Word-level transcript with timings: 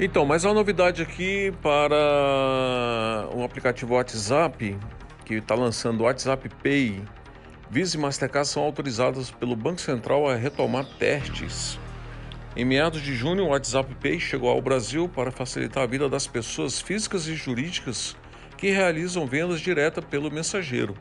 Então, 0.00 0.24
mais 0.24 0.44
uma 0.44 0.54
novidade 0.54 1.02
aqui 1.02 1.52
para 1.60 3.28
o 3.34 3.42
aplicativo 3.42 3.94
WhatsApp, 3.94 4.78
que 5.24 5.34
está 5.34 5.56
lançando 5.56 6.02
o 6.02 6.04
WhatsApp 6.04 6.48
Pay. 6.62 7.02
Visa 7.68 7.96
e 7.96 8.00
Mastercard 8.00 8.46
são 8.46 8.62
autorizados 8.62 9.32
pelo 9.32 9.56
Banco 9.56 9.80
Central 9.80 10.28
a 10.28 10.36
retomar 10.36 10.84
testes. 11.00 11.80
Em 12.54 12.64
meados 12.64 13.02
de 13.02 13.12
junho, 13.12 13.46
o 13.46 13.48
WhatsApp 13.48 13.92
Pay 13.96 14.20
chegou 14.20 14.48
ao 14.50 14.62
Brasil 14.62 15.08
para 15.08 15.32
facilitar 15.32 15.82
a 15.82 15.86
vida 15.86 16.08
das 16.08 16.28
pessoas 16.28 16.80
físicas 16.80 17.26
e 17.26 17.34
jurídicas 17.34 18.16
que 18.56 18.70
realizam 18.70 19.26
vendas 19.26 19.60
diretas 19.60 20.04
pelo 20.04 20.30
mensageiro, 20.30 20.94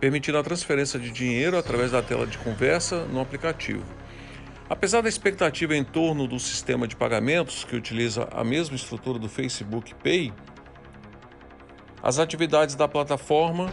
permitindo 0.00 0.38
a 0.38 0.42
transferência 0.42 0.98
de 0.98 1.12
dinheiro 1.12 1.56
através 1.56 1.92
da 1.92 2.02
tela 2.02 2.26
de 2.26 2.38
conversa 2.38 3.04
no 3.04 3.20
aplicativo. 3.20 4.01
Apesar 4.68 5.02
da 5.02 5.08
expectativa 5.08 5.76
em 5.76 5.84
torno 5.84 6.26
do 6.26 6.38
sistema 6.38 6.88
de 6.88 6.96
pagamentos, 6.96 7.64
que 7.64 7.76
utiliza 7.76 8.28
a 8.32 8.42
mesma 8.42 8.76
estrutura 8.76 9.18
do 9.18 9.28
Facebook 9.28 9.94
Pay, 9.96 10.32
as 12.02 12.18
atividades 12.18 12.74
da 12.74 12.88
plataforma 12.88 13.72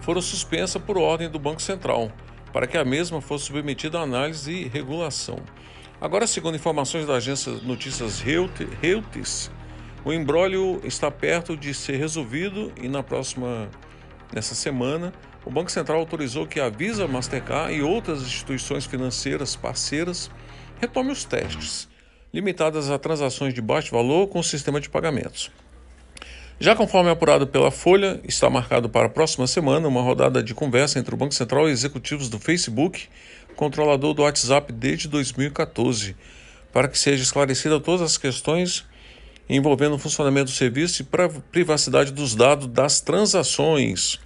foram 0.00 0.20
suspensas 0.20 0.80
por 0.80 0.96
ordem 0.96 1.28
do 1.28 1.38
Banco 1.38 1.60
Central, 1.60 2.12
para 2.52 2.66
que 2.66 2.78
a 2.78 2.84
mesma 2.84 3.20
fosse 3.20 3.46
submetida 3.46 3.98
a 3.98 4.02
análise 4.02 4.52
e 4.52 4.68
regulação. 4.68 5.38
Agora, 6.00 6.26
segundo 6.26 6.54
informações 6.54 7.06
da 7.06 7.14
agência 7.14 7.52
Notícias 7.62 8.20
Reuters, 8.20 9.50
o 10.04 10.12
embrólio 10.12 10.80
está 10.84 11.10
perto 11.10 11.56
de 11.56 11.74
ser 11.74 11.96
resolvido 11.96 12.72
e 12.80 12.86
na 12.86 13.02
próxima, 13.02 13.68
nessa 14.34 14.54
semana, 14.54 15.12
o 15.44 15.50
Banco 15.50 15.70
Central 15.70 16.00
autorizou 16.00 16.46
que 16.46 16.58
a 16.60 16.68
Visa, 16.68 17.06
Mastercard 17.06 17.74
e 17.74 17.82
outras 17.82 18.22
instituições 18.22 18.84
financeiras 18.84 19.54
parceiras 19.54 20.30
retomem 20.80 21.12
os 21.12 21.24
testes, 21.24 21.88
limitadas 22.32 22.90
a 22.90 22.98
transações 22.98 23.54
de 23.54 23.62
baixo 23.62 23.92
valor 23.92 24.28
com 24.28 24.40
o 24.40 24.44
sistema 24.44 24.80
de 24.80 24.88
pagamentos. 24.90 25.50
Já 26.58 26.74
conforme 26.74 27.10
apurado 27.10 27.46
pela 27.46 27.70
Folha, 27.70 28.18
está 28.24 28.48
marcado 28.48 28.88
para 28.88 29.06
a 29.06 29.10
próxima 29.10 29.46
semana 29.46 29.86
uma 29.86 30.00
rodada 30.00 30.42
de 30.42 30.54
conversa 30.54 30.98
entre 30.98 31.14
o 31.14 31.18
Banco 31.18 31.34
Central 31.34 31.68
e 31.68 31.72
executivos 31.72 32.30
do 32.30 32.38
Facebook, 32.38 33.08
controlador 33.54 34.14
do 34.14 34.22
WhatsApp 34.22 34.72
desde 34.72 35.06
2014, 35.06 36.16
para 36.72 36.88
que 36.88 36.98
seja 36.98 37.22
esclarecida 37.22 37.78
todas 37.78 38.00
as 38.00 38.16
questões 38.16 38.86
envolvendo 39.48 39.94
o 39.94 39.98
funcionamento 39.98 40.46
do 40.46 40.56
serviço 40.56 41.02
e 41.02 41.06
privacidade 41.52 42.10
dos 42.10 42.34
dados 42.34 42.66
das 42.66 43.00
transações. 43.00 44.18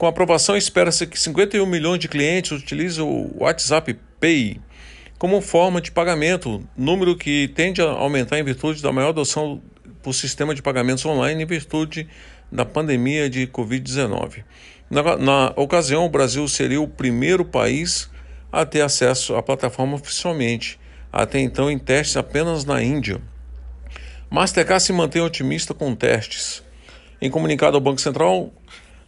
Com 0.00 0.06
a 0.06 0.08
aprovação, 0.08 0.56
espera-se 0.56 1.06
que 1.06 1.20
51 1.20 1.66
milhões 1.66 1.98
de 1.98 2.08
clientes 2.08 2.52
utilizem 2.52 3.04
o 3.04 3.30
WhatsApp 3.38 3.98
Pay 4.18 4.58
como 5.18 5.42
forma 5.42 5.78
de 5.78 5.92
pagamento, 5.92 6.66
número 6.74 7.14
que 7.14 7.48
tende 7.48 7.82
a 7.82 7.90
aumentar 7.90 8.38
em 8.38 8.42
virtude 8.42 8.82
da 8.82 8.90
maior 8.90 9.10
adoção 9.10 9.60
por 10.02 10.14
sistema 10.14 10.54
de 10.54 10.62
pagamentos 10.62 11.04
online 11.04 11.42
em 11.42 11.46
virtude 11.46 12.08
da 12.50 12.64
pandemia 12.64 13.28
de 13.28 13.46
Covid-19. 13.46 14.42
Na, 14.88 15.18
na, 15.18 15.52
ocasião, 15.54 16.06
o 16.06 16.08
Brasil 16.08 16.48
seria 16.48 16.80
o 16.80 16.88
primeiro 16.88 17.44
país 17.44 18.10
a 18.50 18.64
ter 18.64 18.80
acesso 18.80 19.36
à 19.36 19.42
plataforma 19.42 19.96
oficialmente, 19.96 20.80
até 21.12 21.40
então 21.40 21.70
em 21.70 21.78
testes 21.78 22.16
apenas 22.16 22.64
na 22.64 22.82
Índia. 22.82 23.20
Mastercard 24.30 24.82
se 24.82 24.94
mantém 24.94 25.20
otimista 25.20 25.74
com 25.74 25.94
testes. 25.94 26.62
Em 27.20 27.28
comunicado 27.28 27.76
ao 27.76 27.82
Banco 27.82 28.00
Central, 28.00 28.50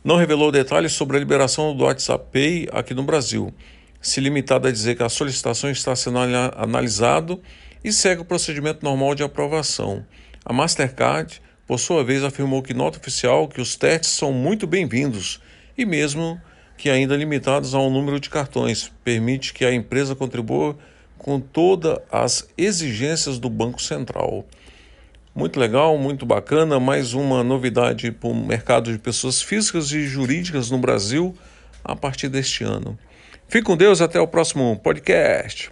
não 0.04 0.16
revelou 0.16 0.50
detalhes 0.50 0.92
sobre 0.92 1.16
a 1.16 1.20
liberação 1.20 1.76
do 1.76 1.84
WhatsApp 1.84 2.26
Pay 2.32 2.68
aqui 2.72 2.92
no 2.92 3.04
Brasil, 3.04 3.54
se 4.00 4.20
limitado 4.20 4.66
a 4.66 4.72
dizer 4.72 4.96
que 4.96 5.02
a 5.02 5.08
solicitação 5.08 5.70
está 5.70 5.94
sendo 5.94 6.18
analisado 6.18 7.40
e 7.84 7.92
segue 7.92 8.22
o 8.22 8.24
procedimento 8.24 8.84
normal 8.84 9.14
de 9.14 9.22
aprovação. 9.22 10.04
A 10.44 10.52
Mastercard, 10.52 11.40
por 11.66 11.78
sua 11.78 12.02
vez, 12.02 12.24
afirmou 12.24 12.62
que 12.62 12.74
nota 12.74 12.98
oficial 12.98 13.46
que 13.46 13.60
os 13.60 13.76
testes 13.76 14.10
são 14.10 14.32
muito 14.32 14.66
bem-vindos 14.66 15.40
e 15.78 15.84
mesmo 15.84 16.40
que 16.76 16.90
ainda 16.90 17.16
limitados 17.16 17.74
a 17.74 17.78
um 17.78 17.90
número 17.90 18.18
de 18.18 18.28
cartões, 18.28 18.90
permite 19.04 19.54
que 19.54 19.64
a 19.64 19.72
empresa 19.72 20.16
contribua 20.16 20.76
com 21.16 21.38
todas 21.38 21.98
as 22.10 22.48
exigências 22.58 23.38
do 23.38 23.48
Banco 23.48 23.80
Central. 23.80 24.44
Muito 25.34 25.58
legal, 25.58 25.96
muito 25.96 26.26
bacana. 26.26 26.78
Mais 26.78 27.14
uma 27.14 27.42
novidade 27.42 28.12
para 28.12 28.28
o 28.28 28.34
mercado 28.34 28.92
de 28.92 28.98
pessoas 28.98 29.40
físicas 29.40 29.90
e 29.90 30.06
jurídicas 30.06 30.70
no 30.70 30.76
Brasil 30.76 31.34
a 31.82 31.96
partir 31.96 32.28
deste 32.28 32.64
ano. 32.64 32.98
Fique 33.48 33.64
com 33.64 33.76
Deus, 33.76 34.02
até 34.02 34.20
o 34.20 34.26
próximo 34.26 34.78
podcast. 34.82 35.70